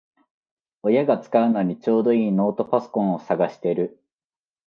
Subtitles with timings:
[0.81, 4.01] 親が使うのにちょうどいいノートパソコンを探してる